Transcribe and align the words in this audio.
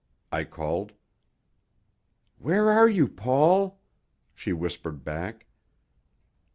I 0.31 0.45
called. 0.45 0.93
"Where 2.39 2.71
are 2.71 2.89
you, 2.89 3.07
Paul?" 3.07 3.79
she 4.33 4.51
whispered 4.51 5.03
back. 5.03 5.45